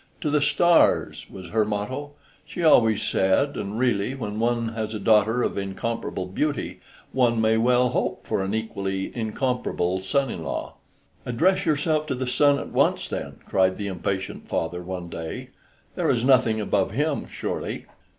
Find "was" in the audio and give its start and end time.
1.29-1.49